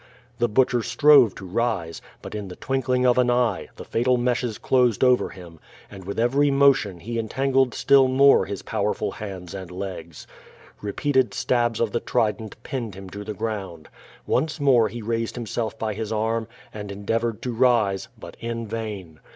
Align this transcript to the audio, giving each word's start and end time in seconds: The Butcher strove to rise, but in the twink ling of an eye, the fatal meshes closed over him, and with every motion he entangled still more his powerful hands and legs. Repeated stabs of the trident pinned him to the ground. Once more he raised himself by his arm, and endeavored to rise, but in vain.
The 0.39 0.49
Butcher 0.49 0.81
strove 0.81 1.35
to 1.35 1.45
rise, 1.45 2.01
but 2.23 2.33
in 2.33 2.47
the 2.47 2.55
twink 2.55 2.89
ling 2.89 3.05
of 3.05 3.19
an 3.19 3.29
eye, 3.29 3.69
the 3.75 3.85
fatal 3.85 4.17
meshes 4.17 4.57
closed 4.57 5.03
over 5.03 5.29
him, 5.29 5.59
and 5.91 6.05
with 6.05 6.17
every 6.17 6.49
motion 6.49 7.01
he 7.01 7.19
entangled 7.19 7.75
still 7.75 8.07
more 8.07 8.47
his 8.47 8.63
powerful 8.63 9.11
hands 9.11 9.53
and 9.53 9.69
legs. 9.69 10.25
Repeated 10.81 11.35
stabs 11.35 11.79
of 11.79 11.91
the 11.91 11.99
trident 11.99 12.55
pinned 12.63 12.95
him 12.95 13.11
to 13.11 13.23
the 13.23 13.35
ground. 13.35 13.89
Once 14.25 14.59
more 14.59 14.87
he 14.87 15.03
raised 15.03 15.35
himself 15.35 15.77
by 15.77 15.93
his 15.93 16.11
arm, 16.11 16.47
and 16.73 16.91
endeavored 16.91 17.39
to 17.43 17.53
rise, 17.53 18.07
but 18.17 18.35
in 18.39 18.65
vain. 18.65 19.19